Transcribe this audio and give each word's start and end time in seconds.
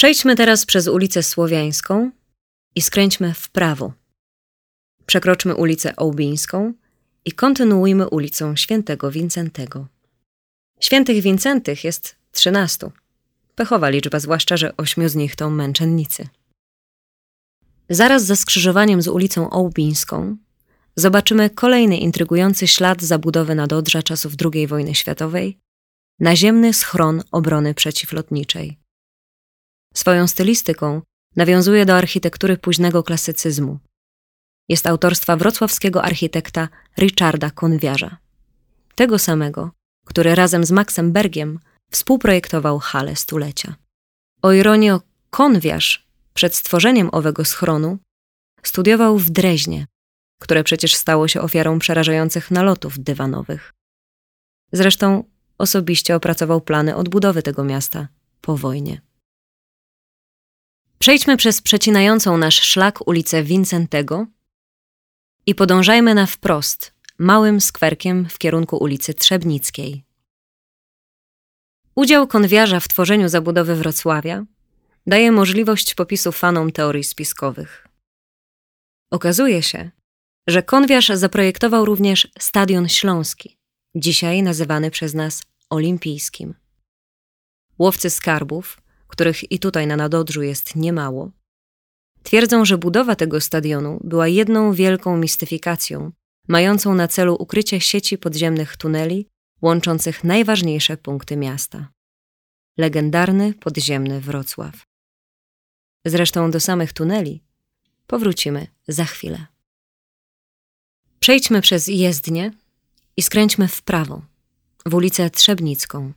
Przejdźmy 0.00 0.36
teraz 0.36 0.66
przez 0.66 0.88
ulicę 0.88 1.22
Słowiańską 1.22 2.10
i 2.74 2.82
skręćmy 2.82 3.34
w 3.34 3.48
prawo. 3.48 3.92
Przekroczmy 5.06 5.54
ulicę 5.54 5.96
Ołbińską 5.96 6.72
i 7.24 7.32
kontynuujmy 7.32 8.08
ulicą 8.08 8.56
Świętego 8.56 9.10
Wincentego. 9.10 9.86
Świętych 10.80 11.22
Wincentych 11.22 11.84
jest 11.84 12.16
trzynastu. 12.32 12.92
Pechowa 13.54 13.88
liczba, 13.88 14.20
zwłaszcza, 14.20 14.56
że 14.56 14.76
ośmiu 14.76 15.08
z 15.08 15.14
nich 15.14 15.36
to 15.36 15.50
męczennicy. 15.50 16.28
Zaraz 17.90 18.24
za 18.24 18.36
skrzyżowaniem 18.36 19.02
z 19.02 19.08
ulicą 19.08 19.50
Ołbińską 19.50 20.36
zobaczymy 20.96 21.50
kolejny 21.50 21.96
intrygujący 21.96 22.66
ślad 22.66 23.02
zabudowy 23.02 23.54
nadodrza 23.54 24.02
czasów 24.02 24.32
II 24.54 24.66
wojny 24.66 24.94
światowej 24.94 25.58
naziemny 26.20 26.74
schron 26.74 27.22
obrony 27.32 27.74
przeciwlotniczej. 27.74 28.79
Swoją 29.94 30.26
stylistyką 30.26 31.02
nawiązuje 31.36 31.86
do 31.86 31.96
architektury 31.96 32.56
późnego 32.56 33.02
klasycyzmu. 33.02 33.78
Jest 34.68 34.86
autorstwa 34.86 35.36
wrocławskiego 35.36 36.04
architekta 36.04 36.68
Richarda 36.98 37.50
Konwiarza. 37.50 38.16
Tego 38.94 39.18
samego, 39.18 39.70
który 40.06 40.34
razem 40.34 40.64
z 40.64 40.70
Maxem 40.70 41.12
Bergiem 41.12 41.58
współprojektował 41.90 42.78
halę 42.78 43.16
stulecia. 43.16 43.74
O 44.42 44.52
ironio, 44.52 45.00
Konwiarz 45.30 46.06
przed 46.34 46.54
stworzeniem 46.54 47.08
owego 47.12 47.44
schronu 47.44 47.98
studiował 48.62 49.18
w 49.18 49.30
Dreźnie, 49.30 49.86
które 50.40 50.64
przecież 50.64 50.94
stało 50.94 51.28
się 51.28 51.40
ofiarą 51.40 51.78
przerażających 51.78 52.50
nalotów 52.50 52.98
dywanowych. 52.98 53.72
Zresztą 54.72 55.24
osobiście 55.58 56.16
opracował 56.16 56.60
plany 56.60 56.96
odbudowy 56.96 57.42
tego 57.42 57.64
miasta 57.64 58.08
po 58.40 58.56
wojnie. 58.56 59.00
Przejdźmy 61.02 61.36
przez 61.36 61.62
przecinającą 61.62 62.36
nasz 62.36 62.60
szlak 62.60 63.08
ulicę 63.08 63.42
Wincentego 63.42 64.26
i 65.46 65.54
podążajmy 65.54 66.14
na 66.14 66.26
wprost, 66.26 66.94
małym 67.18 67.60
skwerkiem 67.60 68.28
w 68.28 68.38
kierunku 68.38 68.76
ulicy 68.76 69.14
Trzebnickiej. 69.14 70.04
Udział 71.94 72.26
konwiarza 72.26 72.80
w 72.80 72.88
tworzeniu 72.88 73.28
zabudowy 73.28 73.76
Wrocławia 73.76 74.44
daje 75.06 75.32
możliwość 75.32 75.94
popisu 75.94 76.32
fanom 76.32 76.72
teorii 76.72 77.04
spiskowych. 77.04 77.88
Okazuje 79.10 79.62
się, 79.62 79.90
że 80.46 80.62
konwiarz 80.62 81.08
zaprojektował 81.08 81.84
również 81.84 82.28
Stadion 82.38 82.88
Śląski, 82.88 83.58
dzisiaj 83.94 84.42
nazywany 84.42 84.90
przez 84.90 85.14
nas 85.14 85.42
Olimpijskim. 85.70 86.54
Łowcy 87.78 88.10
skarbów, 88.10 88.79
których 89.10 89.52
i 89.52 89.58
tutaj 89.58 89.86
na 89.86 89.96
Nadodrzu 89.96 90.42
jest 90.42 90.76
niemało, 90.76 91.30
twierdzą, 92.22 92.64
że 92.64 92.78
budowa 92.78 93.16
tego 93.16 93.40
stadionu 93.40 94.00
była 94.04 94.28
jedną 94.28 94.72
wielką 94.72 95.16
mistyfikacją, 95.16 96.12
mającą 96.48 96.94
na 96.94 97.08
celu 97.08 97.36
ukrycie 97.38 97.80
sieci 97.80 98.18
podziemnych 98.18 98.76
tuneli 98.76 99.26
łączących 99.62 100.24
najważniejsze 100.24 100.96
punkty 100.96 101.36
miasta. 101.36 101.88
Legendarny 102.78 103.54
podziemny 103.54 104.20
Wrocław. 104.20 104.86
Zresztą 106.04 106.50
do 106.50 106.60
samych 106.60 106.92
tuneli 106.92 107.42
powrócimy 108.06 108.66
za 108.88 109.04
chwilę. 109.04 109.46
Przejdźmy 111.20 111.60
przez 111.60 111.86
jezdnię 111.86 112.52
i 113.16 113.22
skręćmy 113.22 113.68
w 113.68 113.82
prawo, 113.82 114.22
w 114.86 114.94
ulicę 114.94 115.30
Trzebnicką. 115.30 116.12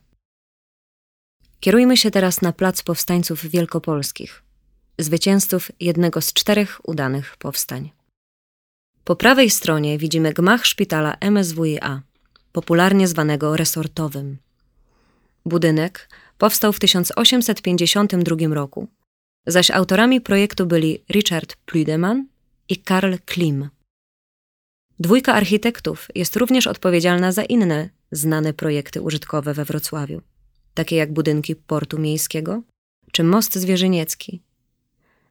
Kierujmy 1.60 1.96
się 1.96 2.10
teraz 2.10 2.42
na 2.42 2.52
plac 2.52 2.82
powstańców 2.82 3.46
wielkopolskich, 3.46 4.42
zwycięzców 4.98 5.70
jednego 5.80 6.20
z 6.20 6.32
czterech 6.32 6.88
udanych 6.88 7.36
powstań. 7.36 7.90
Po 9.04 9.16
prawej 9.16 9.50
stronie 9.50 9.98
widzimy 9.98 10.32
gmach 10.32 10.66
szpitala 10.66 11.16
MSWiA, 11.20 12.02
popularnie 12.52 13.08
zwanego 13.08 13.56
resortowym. 13.56 14.38
Budynek 15.46 16.08
powstał 16.38 16.72
w 16.72 16.78
1852 16.78 18.54
roku, 18.54 18.88
zaś 19.46 19.70
autorami 19.70 20.20
projektu 20.20 20.66
byli 20.66 21.04
Richard 21.10 21.56
Plüdemann 21.66 22.22
i 22.68 22.76
Karl 22.76 23.14
Klim. 23.26 23.68
Dwójka 25.00 25.34
architektów 25.34 26.08
jest 26.14 26.36
również 26.36 26.66
odpowiedzialna 26.66 27.32
za 27.32 27.42
inne 27.42 27.88
znane 28.12 28.52
projekty 28.52 29.02
użytkowe 29.02 29.54
we 29.54 29.64
Wrocławiu, 29.64 30.22
takie 30.74 30.96
jak 30.96 31.12
budynki 31.12 31.56
portu 31.56 31.98
miejskiego 31.98 32.62
czy 33.12 33.24
most 33.24 33.54
zwierzyniecki. 33.54 34.40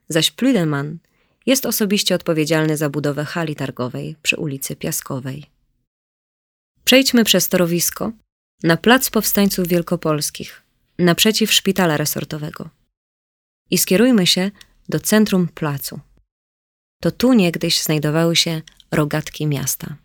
Zaś 0.08 0.32
Plüdemann 0.32 0.96
jest 1.46 1.66
osobiście 1.66 2.14
odpowiedzialny 2.14 2.76
za 2.76 2.90
budowę 2.90 3.24
hali 3.24 3.56
targowej 3.56 4.16
przy 4.22 4.36
ulicy 4.36 4.76
Piaskowej. 4.76 5.46
Przejdźmy 6.84 7.24
przez 7.24 7.48
torowisko 7.48 8.12
na 8.62 8.76
Plac 8.76 9.10
Powstańców 9.10 9.68
Wielkopolskich, 9.68 10.62
naprzeciw 10.98 11.52
szpitala 11.52 11.96
resortowego. 11.96 12.70
I 13.70 13.78
skierujmy 13.78 14.26
się 14.26 14.50
do 14.88 15.00
centrum 15.00 15.48
placu. 15.48 16.00
To 17.02 17.10
tu 17.10 17.32
niegdyś 17.32 17.82
znajdowały 17.82 18.36
się 18.36 18.62
rogatki 18.90 19.46
miasta. 19.46 19.96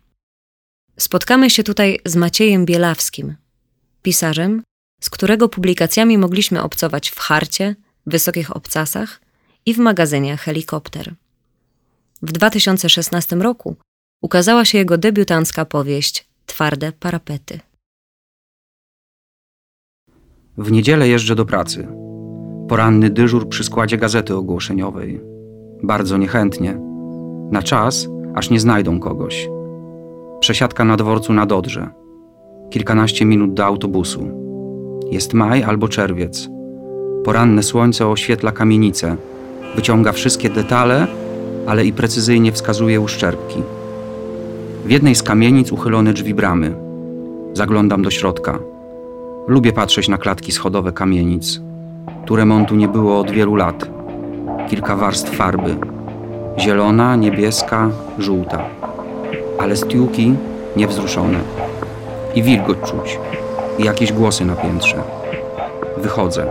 Spotkamy 0.98 1.50
się 1.50 1.64
tutaj 1.64 2.00
z 2.04 2.16
Maciejem 2.16 2.66
Bielawskim, 2.66 3.36
pisarzem, 4.02 4.62
z 5.00 5.10
którego 5.10 5.48
publikacjami 5.48 6.18
mogliśmy 6.18 6.62
obcować 6.62 7.10
w 7.10 7.18
harcie, 7.18 7.76
wysokich 8.06 8.56
obcasach 8.56 9.20
i 9.66 9.74
w 9.74 9.78
magazynie 9.78 10.36
Helikopter. 10.36 11.14
W 12.22 12.32
2016 12.32 13.36
roku 13.36 13.76
ukazała 14.22 14.64
się 14.64 14.78
jego 14.78 14.98
debiutancka 14.98 15.64
powieść 15.64 16.26
Twarde 16.46 16.92
parapety. 16.92 17.60
W 20.58 20.72
niedzielę 20.72 21.08
jeżdżę 21.08 21.34
do 21.34 21.44
pracy. 21.44 21.88
Poranny 22.68 23.10
dyżur 23.10 23.48
przy 23.48 23.64
składzie 23.64 23.98
gazety 23.98 24.36
ogłoszeniowej. 24.36 25.20
Bardzo 25.82 26.16
niechętnie. 26.16 26.78
Na 27.50 27.62
czas, 27.62 28.08
aż 28.34 28.50
nie 28.50 28.60
znajdą 28.60 29.00
kogoś. 29.00 29.48
Przesiadka 30.40 30.84
na 30.84 30.96
dworcu 30.96 31.32
na 31.32 31.46
Dodrze. 31.46 31.90
Kilkanaście 32.70 33.24
minut 33.24 33.54
do 33.54 33.64
autobusu. 33.64 34.39
Jest 35.10 35.34
maj 35.34 35.62
albo 35.62 35.88
czerwiec. 35.88 36.48
Poranne 37.24 37.62
słońce 37.62 38.08
oświetla 38.08 38.52
kamienicę. 38.52 39.16
Wyciąga 39.76 40.12
wszystkie 40.12 40.50
detale, 40.50 41.06
ale 41.66 41.84
i 41.84 41.92
precyzyjnie 41.92 42.52
wskazuje 42.52 43.00
uszczerbki. 43.00 43.62
W 44.84 44.90
jednej 44.90 45.14
z 45.14 45.22
kamienic 45.22 45.72
uchylone 45.72 46.12
drzwi 46.12 46.34
bramy. 46.34 46.74
Zaglądam 47.52 48.02
do 48.02 48.10
środka. 48.10 48.58
Lubię 49.46 49.72
patrzeć 49.72 50.08
na 50.08 50.18
klatki 50.18 50.52
schodowe 50.52 50.92
kamienic. 50.92 51.60
Tu 52.26 52.36
remontu 52.36 52.76
nie 52.76 52.88
było 52.88 53.18
od 53.18 53.30
wielu 53.30 53.54
lat. 53.54 53.90
Kilka 54.68 54.96
warstw 54.96 55.36
farby. 55.36 55.76
Zielona, 56.58 57.16
niebieska, 57.16 57.90
żółta. 58.18 58.64
Ale 59.58 59.76
stiuki 59.76 60.34
niewzruszone. 60.76 61.40
I 62.34 62.42
wilgoć 62.42 62.78
czuć. 62.78 63.18
I 63.80 63.84
jakieś 63.84 64.12
głosy 64.12 64.44
na 64.44 64.54
piętrze. 64.54 65.02
Wychodzę, 65.96 66.46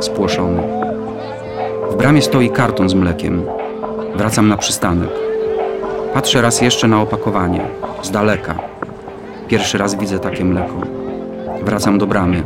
spłoszony. 0.00 0.62
W 1.90 1.96
bramie 1.96 2.22
stoi 2.22 2.50
karton 2.50 2.88
z 2.88 2.94
mlekiem. 2.94 3.42
Wracam 4.16 4.48
na 4.48 4.56
przystanek. 4.56 5.08
Patrzę 6.14 6.42
raz 6.42 6.60
jeszcze 6.60 6.88
na 6.88 7.02
opakowanie, 7.02 7.60
z 8.02 8.10
daleka. 8.10 8.54
Pierwszy 9.48 9.78
raz 9.78 9.94
widzę 9.94 10.18
takie 10.18 10.44
mleko. 10.44 10.74
Wracam 11.62 11.98
do 11.98 12.06
bramy. 12.06 12.42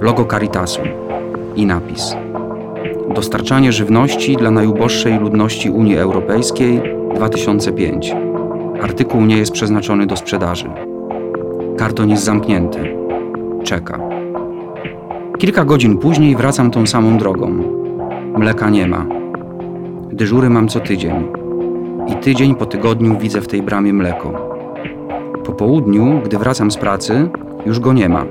Logo 0.00 0.24
Caritasu 0.24 0.80
i 1.56 1.66
napis. 1.66 2.16
Dostarczanie 3.14 3.72
żywności 3.72 4.36
dla 4.36 4.50
najuboższej 4.50 5.18
ludności 5.18 5.70
Unii 5.70 5.98
Europejskiej 5.98 6.82
2005. 7.14 8.14
Artykuł 8.82 9.20
nie 9.20 9.36
jest 9.36 9.52
przeznaczony 9.52 10.06
do 10.06 10.16
sprzedaży. 10.16 10.70
Karton 11.78 12.10
jest 12.10 12.24
zamknięty. 12.24 13.01
Czeka. 13.64 13.98
Kilka 15.38 15.64
godzin 15.64 15.98
później 15.98 16.36
wracam 16.36 16.70
tą 16.70 16.86
samą 16.86 17.18
drogą. 17.18 17.48
Mleka 18.38 18.70
nie 18.70 18.86
ma. 18.86 19.06
Dyżury 20.12 20.50
mam 20.50 20.68
co 20.68 20.80
tydzień. 20.80 21.28
I 22.08 22.14
tydzień 22.14 22.54
po 22.54 22.66
tygodniu 22.66 23.18
widzę 23.18 23.40
w 23.40 23.48
tej 23.48 23.62
bramie 23.62 23.92
mleko. 23.92 24.32
Po 25.44 25.52
południu, 25.52 26.20
gdy 26.24 26.38
wracam 26.38 26.70
z 26.70 26.76
pracy, 26.76 27.28
już 27.66 27.80
go 27.80 27.92
nie 27.92 28.08
ma. 28.08 28.24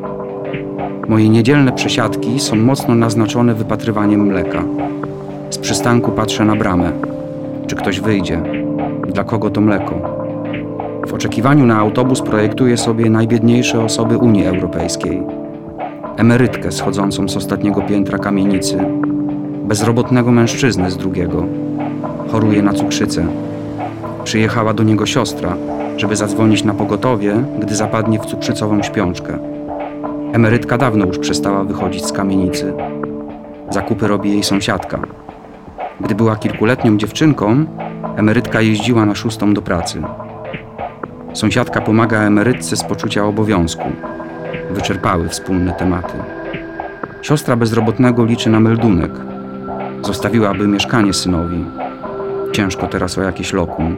Moje 1.08 1.30
niedzielne 1.30 1.72
przesiadki 1.72 2.40
są 2.40 2.56
mocno 2.56 2.96
naznaczone 2.96 3.54
wypatrywaniem 3.54 4.26
mleka. 4.28 4.64
Z 5.50 5.58
przystanku 5.58 6.12
patrzę 6.12 6.46
na 6.46 6.56
bramę. 6.56 6.92
Czy 7.68 7.76
ktoś 7.76 8.00
wyjdzie? 8.00 8.42
Dla 9.08 9.24
kogo 9.24 9.50
to 9.50 9.62
mleko? 9.62 10.11
W 11.08 11.14
oczekiwaniu 11.14 11.66
na 11.66 11.78
autobus 11.78 12.22
projektuję 12.22 12.78
sobie 12.78 13.10
najbiedniejsze 13.10 13.84
osoby 13.84 14.18
Unii 14.18 14.46
Europejskiej. 14.46 15.24
Emerytkę 16.18 16.72
schodzącą 16.72 17.30
z 17.30 17.38
ostatniego 17.38 17.82
piętra 17.82 18.18
kamienicy, 18.18 18.78
bezrobotnego 19.64 20.32
mężczyznę 20.32 20.92
z 20.92 20.98
drugiego. 20.98 21.46
Choruje 22.32 22.62
na 22.62 22.74
cukrzycę. 22.74 23.26
Przyjechała 24.24 24.74
do 24.74 24.84
niego 24.84 25.06
siostra, 25.06 25.56
żeby 25.98 26.16
zadzwonić 26.16 26.64
na 26.64 26.74
pogotowie, 26.74 27.44
gdy 27.60 27.76
zapadnie 27.76 28.20
w 28.20 28.26
cukrzycową 28.26 28.84
śpiączkę. 28.84 29.38
Emerytka 30.34 30.78
dawno 30.78 31.06
już 31.06 31.20
przestała 31.20 31.64
wychodzić 31.64 32.06
z 32.06 32.12
kamienicy. 32.12 32.74
Zakupy 33.70 34.08
robi 34.08 34.32
jej 34.32 34.44
sąsiadka. 34.44 35.00
Gdy 36.02 36.16
była 36.16 36.36
kilkuletnią 36.36 36.98
dziewczynką, 36.98 37.66
emerytka 38.16 38.62
jeździła 38.62 39.06
na 39.06 39.16
szóstą 39.16 39.54
do 39.54 39.62
pracy. 39.62 40.02
Sąsiadka 41.34 41.82
pomaga 41.82 42.20
emerytce 42.22 42.78
z 42.78 42.84
poczucia 42.84 43.26
obowiązku. 43.26 43.84
Wyczerpały 44.72 45.30
wspólne 45.30 45.74
tematy. 45.74 46.14
Siostra 47.22 47.56
bezrobotnego 47.56 48.26
liczy 48.26 48.50
na 48.50 48.60
meldunek. 48.60 49.12
Zostawiłaby 50.02 50.68
mieszkanie 50.68 51.14
synowi. 51.14 51.66
Ciężko 52.52 52.88
teraz 52.88 53.18
o 53.18 53.22
jakieś 53.22 53.54
lokum. 53.54 53.98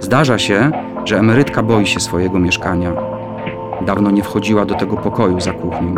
Zdarza 0.00 0.38
się, 0.38 0.70
że 1.04 1.18
emerytka 1.18 1.62
boi 1.62 1.86
się 1.86 2.00
swojego 2.00 2.38
mieszkania. 2.38 2.92
Dawno 3.86 4.10
nie 4.10 4.22
wchodziła 4.22 4.64
do 4.64 4.74
tego 4.74 4.96
pokoju 4.96 5.40
za 5.40 5.52
kuchnią. 5.52 5.94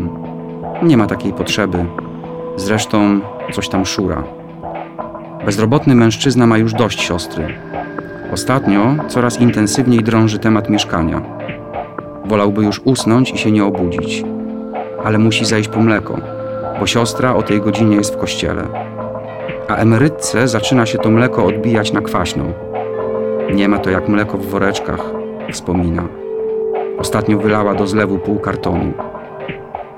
Nie 0.83 0.97
ma 0.97 1.07
takiej 1.07 1.33
potrzeby. 1.33 1.85
Zresztą 2.57 3.21
coś 3.53 3.69
tam 3.69 3.87
szura. 3.87 4.23
Bezrobotny 5.45 5.95
mężczyzna 5.95 6.47
ma 6.47 6.59
już 6.59 6.73
dość 6.73 7.01
siostry. 7.01 7.66
Ostatnio 8.33 8.95
coraz 9.09 9.41
intensywniej 9.41 10.03
drąży 10.03 10.39
temat 10.39 10.71
mieszkania. 10.71 11.23
Wolałby 12.25 12.65
już 12.65 12.81
usnąć 12.85 13.31
i 13.31 13.39
się 13.39 13.51
nie 13.51 13.65
obudzić, 13.65 14.25
ale 15.05 15.19
musi 15.19 15.45
zejść 15.45 15.69
po 15.69 15.81
mleko, 15.81 16.19
bo 16.81 16.87
siostra 16.87 17.35
o 17.35 17.43
tej 17.43 17.61
godzinie 17.61 17.97
jest 17.97 18.15
w 18.15 18.19
kościele. 18.19 18.63
A 19.69 19.77
emerytce 19.77 20.49
zaczyna 20.49 20.87
się 20.87 20.99
to 20.99 21.11
mleko 21.11 21.45
odbijać 21.45 21.93
na 21.93 22.01
kwaśno. 22.01 22.45
Nie 23.55 23.69
ma 23.69 23.79
to 23.79 23.91
jak 23.91 24.09
mleko 24.09 24.39
w 24.39 24.47
woreczkach, 24.47 25.01
wspomina. 25.53 26.09
Ostatnio 26.99 27.39
wylała 27.39 27.75
do 27.75 27.87
zlewu 27.87 28.19
pół 28.19 28.39
kartonu. 28.39 28.93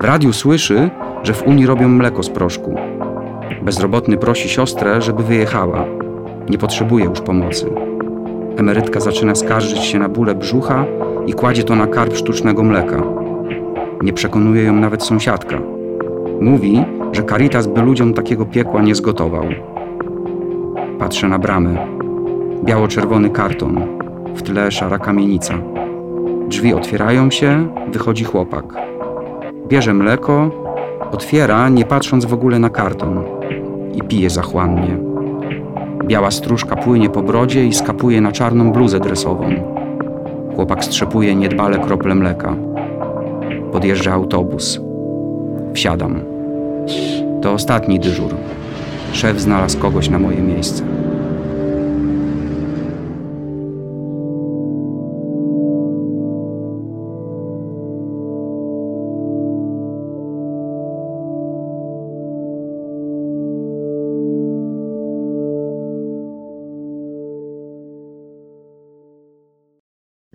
W 0.00 0.04
radiu 0.04 0.32
słyszy, 0.32 0.90
że 1.22 1.34
w 1.34 1.42
Unii 1.42 1.66
robią 1.66 1.88
mleko 1.88 2.22
z 2.22 2.30
proszku. 2.30 2.75
Bezrobotny 3.62 4.16
prosi 4.16 4.48
siostrę, 4.48 5.02
żeby 5.02 5.22
wyjechała. 5.22 5.84
Nie 6.48 6.58
potrzebuje 6.58 7.04
już 7.04 7.20
pomocy. 7.20 7.88
Emerytka 8.58 9.00
zaczyna 9.00 9.34
skarżyć 9.34 9.78
się 9.78 9.99
na 9.99 10.08
bóle 10.08 10.34
brzucha 10.34 10.84
i 11.26 11.32
kładzie 11.32 11.64
to 11.64 11.76
na 11.76 11.87
karp 11.87 12.16
sztucznego 12.16 12.62
mleka. 12.62 13.02
Nie 14.02 14.12
przekonuje 14.12 14.62
ją 14.62 14.72
nawet 14.72 15.02
sąsiadka. 15.02 15.58
Mówi, 16.40 16.84
że 17.12 17.22
Caritas 17.22 17.66
by 17.66 17.82
ludziom 17.82 18.14
takiego 18.14 18.46
piekła 18.46 18.82
nie 18.82 18.94
zgotował. 18.94 19.44
Patrzę 20.99 21.28
na 21.28 21.38
bramę. 21.38 21.87
Biało-czerwony 22.64 23.31
karton. 23.31 23.81
W 24.34 24.43
tle 24.43 24.70
szara 24.70 24.99
kamienica. 24.99 25.54
Drzwi 26.49 26.75
otwierają 26.75 27.31
się, 27.31 27.69
wychodzi 27.93 28.25
chłopak. 28.25 28.64
Bierze 29.69 29.94
mleko, 29.94 30.50
otwiera, 31.12 31.69
nie 31.69 31.84
patrząc 31.84 32.25
w 32.25 32.34
ogóle 32.34 32.58
na 32.58 32.70
karton 32.70 33.22
i 33.94 34.02
pije 34.02 34.31
zachłannie. 34.31 35.07
Biała 36.08 36.31
stróżka 36.31 36.76
płynie 36.76 37.10
po 37.10 37.22
brodzie 37.22 37.66
i 37.66 37.75
skapuje 37.75 38.20
na 38.20 38.32
czarną 38.32 38.72
bluzę 38.72 39.00
dresową. 39.00 39.50
Chłopak 40.56 40.84
strzepuje 40.84 41.34
niedbale 41.34 41.78
krople 41.78 42.14
mleka. 42.14 42.56
Podjeżdża 43.72 44.12
autobus. 44.12 44.81
Wsiadam. 45.75 46.20
To 47.43 47.52
ostatni 47.52 48.00
dyżur. 48.00 48.34
Szef 49.12 49.40
znalazł 49.40 49.78
kogoś 49.78 50.08
na 50.08 50.19
moje 50.19 50.43
miejsce. 50.43 50.98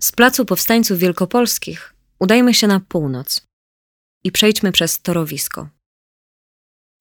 Z 0.04 0.12
placu 0.12 0.44
powstańców 0.44 0.98
wielkopolskich 0.98 1.94
udajmy 2.18 2.54
się 2.54 2.66
na 2.66 2.80
północ 2.80 3.46
i 4.24 4.32
przejdźmy 4.32 4.72
przez 4.72 5.02
torowisko. 5.02 5.68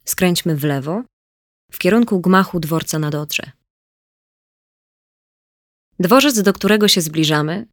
Skręćmy 0.05 0.55
w 0.55 0.63
lewo 0.63 1.03
w 1.71 1.77
kierunku 1.77 2.19
gmachu 2.19 2.59
dworca 2.59 2.99
na 2.99 3.09
Dodrze. 3.09 3.51
Dworzec, 5.99 6.41
do 6.41 6.53
którego 6.53 6.87
się 6.87 7.01
zbliżamy, 7.01 7.67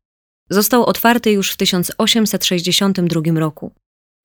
został 0.50 0.84
otwarty 0.84 1.32
już 1.32 1.52
w 1.52 1.56
1862 1.56 3.40
roku 3.40 3.74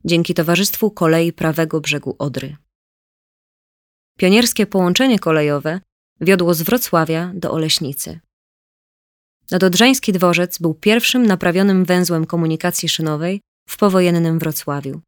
dzięki 0.05 0.33
Towarzystwu 0.33 0.91
Kolei 0.91 1.33
Prawego 1.33 1.81
Brzegu 1.81 2.15
Odry. 2.19 2.57
Pionierskie 4.17 4.65
połączenie 4.65 5.19
kolejowe 5.19 5.81
wiodło 6.21 6.53
z 6.53 6.61
Wrocławia 6.61 7.31
do 7.35 7.51
Oleśnicy. 7.51 8.19
Nadodrzański 9.51 10.13
dworzec 10.13 10.59
był 10.59 10.73
pierwszym 10.73 11.25
naprawionym 11.25 11.85
węzłem 11.85 12.25
komunikacji 12.25 12.89
szynowej 12.89 13.41
w 13.69 13.77
powojennym 13.77 14.39
Wrocławiu. 14.39 15.01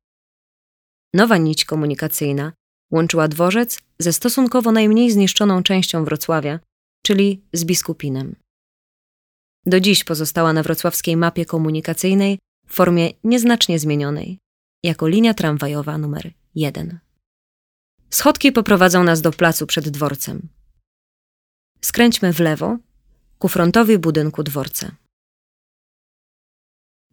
Nowa 1.14 1.38
nić 1.38 1.66
komunikacyjna 1.66 2.54
łączyła 2.92 3.28
dworzec 3.28 3.80
ze 4.00 4.14
stosunkowo 4.14 4.72
najmniej 4.72 5.12
zniszczoną 5.12 5.64
częścią 5.64 6.06
Wrocławia, 6.06 6.60
czyli 7.06 7.42
z 7.54 7.66
Biskupinem. 7.66 8.36
Do 9.66 9.80
dziś 9.80 10.04
pozostała 10.04 10.54
na 10.54 10.64
wrocławskiej 10.64 11.18
mapie 11.18 11.46
komunikacyjnej 11.46 12.40
w 12.68 12.76
formie 12.76 13.10
nieznacznie 13.24 13.80
zmienionej, 13.80 14.40
jako 14.84 15.08
linia 15.08 15.34
tramwajowa 15.34 15.98
numer 15.98 16.34
1. 16.56 17.00
Schodki 18.10 18.52
poprowadzą 18.52 19.04
nas 19.04 19.22
do 19.22 19.32
placu 19.32 19.68
przed 19.68 19.90
dworcem. 19.90 20.50
Skręćmy 21.82 22.34
w 22.34 22.40
lewo 22.40 22.78
ku 23.40 23.48
frontowi 23.48 23.98
budynku 23.98 24.44
dworca. 24.44 24.92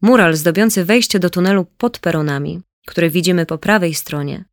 Mural 0.02 0.37
zdobiący 0.37 0.85
wejście 0.85 1.19
do 1.19 1.31
tunelu 1.31 1.64
pod 1.64 1.99
peronami, 1.99 2.62
który 2.87 3.11
widzimy 3.11 3.47
po 3.47 3.59
prawej 3.59 3.95
stronie, 3.95 4.45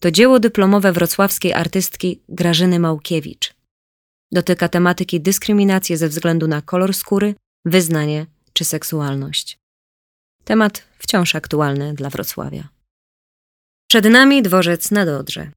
to 0.00 0.10
dzieło 0.10 0.40
dyplomowe 0.40 0.92
wrocławskiej 0.92 1.52
artystki 1.52 2.22
Grażyny 2.28 2.78
Małkiewicz. 2.78 3.54
Dotyka 4.32 4.68
tematyki 4.68 5.20
dyskryminacji 5.20 5.96
ze 5.96 6.08
względu 6.08 6.48
na 6.48 6.62
kolor 6.62 6.94
skóry, 6.94 7.34
wyznanie 7.64 8.26
czy 8.52 8.64
seksualność. 8.64 9.58
Temat 10.44 10.82
wciąż 10.98 11.34
aktualny 11.34 11.94
dla 11.94 12.10
Wrocławia. 12.10 12.68
Przed 13.88 14.04
nami 14.04 14.42
dworzec 14.42 14.90
na 14.90 15.06
Dodrze, 15.06 15.50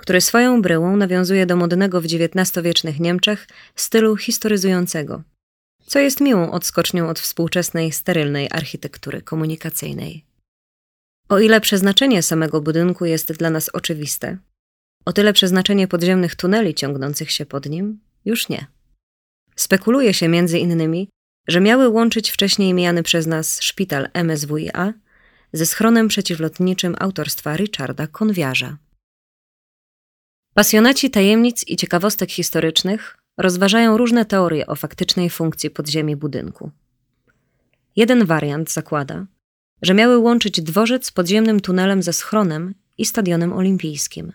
który 0.00 0.20
swoją 0.20 0.62
bryłą 0.62 0.96
nawiązuje 0.96 1.46
do 1.46 1.56
modnego 1.56 2.00
w 2.00 2.04
XIX-wiecznych 2.04 3.00
Niemczech 3.00 3.48
stylu 3.74 4.16
historyzującego, 4.16 5.22
co 5.86 5.98
jest 5.98 6.20
miłą 6.20 6.50
odskocznią 6.50 7.08
od 7.08 7.20
współczesnej, 7.20 7.92
sterylnej 7.92 8.48
architektury 8.50 9.22
komunikacyjnej. 9.22 10.24
O 11.28 11.38
ile 11.38 11.60
przeznaczenie 11.60 12.22
samego 12.22 12.60
budynku 12.60 13.04
jest 13.04 13.32
dla 13.32 13.50
nas 13.50 13.68
oczywiste, 13.68 14.38
o 15.04 15.12
tyle 15.12 15.32
przeznaczenie 15.32 15.88
podziemnych 15.88 16.34
tuneli 16.34 16.74
ciągnących 16.74 17.30
się 17.30 17.46
pod 17.46 17.66
nim 17.66 18.00
już 18.24 18.48
nie. 18.48 18.66
Spekuluje 19.56 20.14
się 20.14 20.28
między 20.28 20.58
innymi, 20.58 21.08
że 21.48 21.60
miały 21.60 21.88
łączyć 21.88 22.30
wcześniej 22.30 22.74
mijany 22.74 23.02
przez 23.02 23.26
nas 23.26 23.62
szpital 23.62 24.08
MSWiA 24.14 24.92
ze 25.52 25.66
schronem 25.66 26.08
przeciwlotniczym 26.08 26.96
autorstwa 26.98 27.56
Richarda 27.56 28.06
Konwiarza. 28.06 28.76
Pasjonaci 30.54 31.10
tajemnic 31.10 31.64
i 31.68 31.76
ciekawostek 31.76 32.30
historycznych 32.30 33.16
rozważają 33.38 33.96
różne 33.96 34.24
teorie 34.24 34.66
o 34.66 34.74
faktycznej 34.74 35.30
funkcji 35.30 35.70
podziemi 35.70 36.16
budynku. 36.16 36.70
Jeden 37.96 38.26
wariant 38.26 38.72
zakłada, 38.72 39.26
że 39.82 39.94
miały 39.94 40.18
łączyć 40.18 40.60
dworzec 40.60 41.06
z 41.06 41.10
podziemnym 41.10 41.60
tunelem 41.60 42.02
ze 42.02 42.12
schronem 42.12 42.74
i 42.98 43.06
stadionem 43.06 43.52
olimpijskim. 43.52 44.32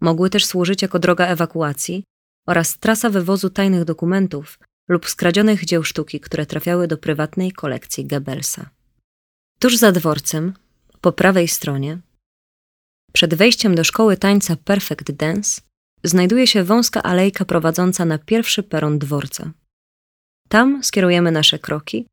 Mogły 0.00 0.30
też 0.30 0.46
służyć 0.46 0.82
jako 0.82 0.98
droga 0.98 1.26
ewakuacji 1.26 2.04
oraz 2.46 2.78
trasa 2.78 3.10
wywozu 3.10 3.50
tajnych 3.50 3.84
dokumentów 3.84 4.58
lub 4.88 5.08
skradzionych 5.08 5.64
dzieł 5.64 5.84
sztuki, 5.84 6.20
które 6.20 6.46
trafiały 6.46 6.88
do 6.88 6.98
prywatnej 6.98 7.52
kolekcji 7.52 8.06
Goebbelsa. 8.06 8.70
Tuż 9.58 9.76
za 9.76 9.92
dworcem, 9.92 10.54
po 11.00 11.12
prawej 11.12 11.48
stronie, 11.48 11.98
przed 13.12 13.34
wejściem 13.34 13.74
do 13.74 13.84
szkoły 13.84 14.16
tańca 14.16 14.56
Perfect 14.56 15.12
Dance 15.12 15.60
znajduje 16.04 16.46
się 16.46 16.64
wąska 16.64 17.02
alejka 17.02 17.44
prowadząca 17.44 18.04
na 18.04 18.18
pierwszy 18.18 18.62
peron 18.62 18.98
dworca. 18.98 19.52
Tam 20.48 20.84
skierujemy 20.84 21.30
nasze 21.30 21.58
kroki 21.58 22.06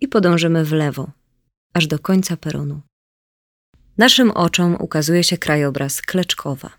i 0.00 0.08
podążymy 0.08 0.64
w 0.64 0.72
lewo, 0.72 1.10
aż 1.74 1.86
do 1.86 1.98
końca 1.98 2.36
peronu. 2.36 2.80
Naszym 3.98 4.30
oczom 4.30 4.76
ukazuje 4.80 5.24
się 5.24 5.38
krajobraz 5.38 6.02
Kleczkowa. 6.02 6.70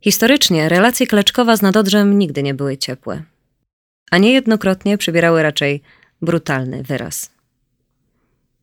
Historycznie 0.00 0.68
relacje 0.68 1.06
Kleczkowa 1.06 1.56
z 1.56 1.62
Nadodrzem 1.62 2.18
nigdy 2.18 2.42
nie 2.42 2.54
były 2.54 2.76
ciepłe, 2.76 3.22
a 4.10 4.18
niejednokrotnie 4.18 4.98
przybierały 4.98 5.42
raczej 5.42 5.82
brutalny 6.22 6.82
wyraz. 6.82 7.32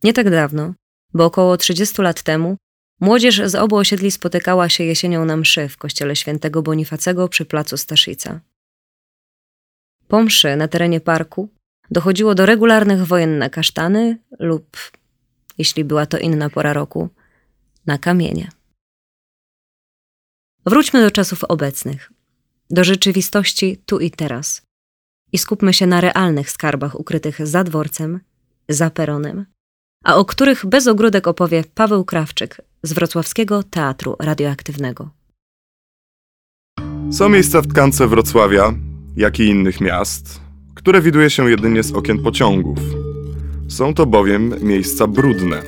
Nie 0.02 0.12
tak 0.12 0.30
dawno, 0.30 0.74
bo 1.14 1.24
około 1.24 1.56
30 1.56 2.02
lat 2.02 2.22
temu, 2.22 2.56
młodzież 3.00 3.42
z 3.44 3.54
obu 3.54 3.76
osiedli 3.76 4.10
spotykała 4.10 4.68
się 4.68 4.84
jesienią 4.84 5.24
na 5.24 5.36
mszy 5.36 5.68
w 5.68 5.76
kościele 5.76 6.16
świętego 6.16 6.62
Bonifacego 6.62 7.28
przy 7.28 7.44
placu 7.44 7.76
Staszica. 7.76 8.40
Po 10.08 10.22
mszy 10.22 10.56
na 10.56 10.68
terenie 10.68 11.00
parku 11.00 11.48
dochodziło 11.90 12.34
do 12.34 12.46
regularnych 12.46 13.06
wojen 13.06 13.38
na 13.38 13.50
kasztany 13.50 14.18
lub, 14.38 14.76
jeśli 15.58 15.84
była 15.84 16.06
to 16.06 16.18
inna 16.18 16.50
pora 16.50 16.72
roku, 16.72 17.08
na 17.86 17.98
kamienie. 17.98 18.48
Wróćmy 20.66 21.00
do 21.00 21.10
czasów 21.10 21.44
obecnych, 21.44 22.12
do 22.70 22.84
rzeczywistości 22.84 23.82
tu 23.86 24.00
i 24.00 24.10
teraz 24.10 24.62
i 25.32 25.38
skupmy 25.38 25.74
się 25.74 25.86
na 25.86 26.00
realnych 26.00 26.50
skarbach 26.50 27.00
ukrytych 27.00 27.46
za 27.46 27.64
dworcem, 27.64 28.20
za 28.68 28.90
peronem, 28.90 29.46
a 30.04 30.16
o 30.16 30.24
których 30.24 30.66
bez 30.66 30.86
ogródek 30.86 31.28
opowie 31.28 31.64
Paweł 31.74 32.04
Krawczyk 32.04 32.60
z 32.82 32.92
Wrocławskiego 32.92 33.62
Teatru 33.62 34.16
Radioaktywnego. 34.20 35.10
Są 37.12 37.28
miejsca 37.28 37.60
w 37.60 37.66
tkance 37.66 38.06
Wrocławia, 38.06 38.72
jak 39.16 39.40
i 39.40 39.44
innych 39.44 39.80
miast, 39.80 40.40
które 40.74 41.00
widuje 41.00 41.30
się 41.30 41.50
jedynie 41.50 41.82
z 41.82 41.92
okien 41.92 42.22
pociągów. 42.22 42.78
Są 43.68 43.94
to 43.94 44.06
bowiem 44.06 44.54
miejsca 44.62 45.06
brudne. 45.06 45.62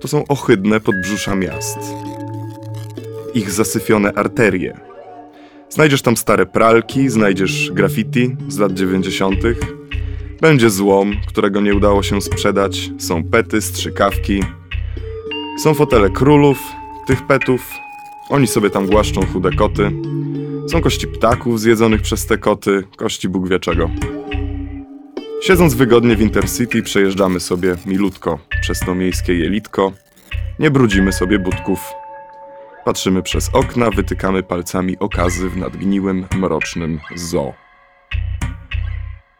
To 0.00 0.08
są 0.08 0.26
ohydne 0.26 0.80
podbrzusza 0.80 1.34
miast. 1.34 1.78
Ich 3.34 3.50
zasyfione 3.50 4.12
arterie. 4.12 4.80
Znajdziesz 5.68 6.02
tam 6.02 6.16
stare 6.16 6.46
pralki, 6.46 7.08
znajdziesz 7.08 7.70
graffiti 7.72 8.36
z 8.48 8.58
lat 8.58 8.72
90. 8.72 9.36
Będzie 10.44 10.70
złom, 10.70 11.14
którego 11.26 11.60
nie 11.60 11.74
udało 11.74 12.02
się 12.02 12.20
sprzedać, 12.20 12.90
są 12.98 13.24
pety, 13.24 13.60
strzykawki. 13.60 14.42
Są 15.62 15.74
fotele 15.74 16.10
królów, 16.10 16.58
tych 17.06 17.26
petów. 17.26 17.70
Oni 18.28 18.46
sobie 18.46 18.70
tam 18.70 18.86
głaszczą 18.86 19.26
chude 19.26 19.50
koty. 19.50 19.90
Są 20.70 20.80
kości 20.80 21.06
ptaków 21.06 21.60
zjedzonych 21.60 22.02
przez 22.02 22.26
te 22.26 22.38
koty, 22.38 22.84
kości 22.96 23.28
Bóg 23.28 23.48
wie 23.48 23.60
czego. 23.60 23.90
Siedząc 25.42 25.74
wygodnie 25.74 26.16
w 26.16 26.20
Intercity, 26.20 26.82
przejeżdżamy 26.82 27.40
sobie 27.40 27.76
milutko 27.86 28.38
przez 28.60 28.80
to 28.80 28.94
miejskie 28.94 29.34
jelitko. 29.34 29.92
Nie 30.58 30.70
brudzimy 30.70 31.12
sobie 31.12 31.38
budków. 31.38 31.80
Patrzymy 32.84 33.22
przez 33.22 33.50
okna, 33.52 33.90
wytykamy 33.90 34.42
palcami 34.42 34.98
okazy 34.98 35.48
w 35.48 35.56
nadgniłym, 35.56 36.26
mrocznym 36.36 37.00
zoo. 37.16 37.63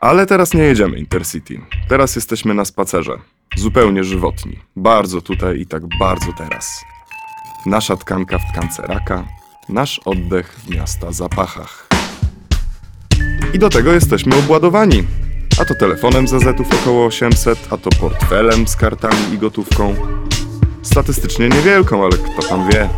Ale 0.04 0.26
teraz 0.26 0.54
nie 0.54 0.62
jedziemy 0.62 0.98
Intercity. 0.98 1.60
Teraz 1.88 2.16
jesteśmy 2.16 2.54
na 2.54 2.64
spacerze. 2.64 3.18
Zupełnie 3.56 4.04
żywotni. 4.04 4.58
Bardzo 4.76 5.20
tutaj 5.20 5.60
i 5.60 5.66
tak 5.66 5.82
bardzo 5.98 6.32
teraz. 6.38 6.84
Nasza 7.66 7.96
tkanka 7.96 8.38
w 8.38 8.52
tkance 8.52 8.82
raka, 8.82 9.24
nasz 9.68 10.00
oddech 10.04 10.52
w 10.52 10.70
miasta 10.70 11.12
zapachach. 11.12 11.88
I 13.54 13.58
do 13.58 13.68
tego 13.68 13.92
jesteśmy 13.92 14.36
obładowani. 14.36 15.04
A 15.60 15.64
to 15.64 15.74
telefonem 15.74 16.28
za 16.28 16.38
zetów 16.38 16.66
około 16.82 17.06
800, 17.06 17.58
a 17.70 17.76
to 17.76 17.90
portfelem 17.90 18.68
z 18.68 18.76
kartami 18.76 19.34
i 19.34 19.38
gotówką. 19.38 19.94
Statystycznie 20.82 21.48
niewielką, 21.48 22.04
ale 22.04 22.12
kto 22.12 22.48
tam 22.48 22.70
wie. 22.70 22.88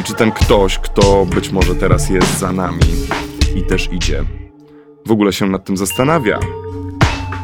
I 0.00 0.02
czy 0.02 0.14
ten 0.14 0.32
ktoś, 0.32 0.78
kto 0.78 1.26
być 1.26 1.50
może 1.50 1.74
teraz 1.74 2.10
jest 2.10 2.38
za 2.38 2.52
nami 2.52 2.80
i 3.56 3.62
też 3.62 3.92
idzie, 3.92 4.24
w 5.06 5.10
ogóle 5.10 5.32
się 5.32 5.46
nad 5.46 5.64
tym 5.64 5.76
zastanawia? 5.76 6.40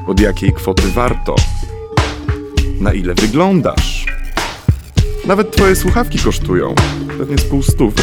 Od 0.06 0.20
jakiej 0.20 0.52
kwoty 0.52 0.82
warto? 0.94 1.34
Na 2.80 2.92
ile 2.92 3.14
wyglądasz? 3.14 4.06
Nawet 5.26 5.56
twoje 5.56 5.76
słuchawki 5.76 6.18
kosztują, 6.18 6.74
pewnie 7.18 7.38
z 7.38 7.44
pół 7.44 7.62
stówy. 7.62 8.02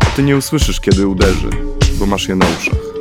A 0.00 0.04
ty 0.04 0.22
nie 0.22 0.36
usłyszysz, 0.36 0.80
kiedy 0.80 1.06
uderzy, 1.06 1.50
bo 1.98 2.06
masz 2.06 2.28
je 2.28 2.36
na 2.36 2.46
uszach. 2.58 2.93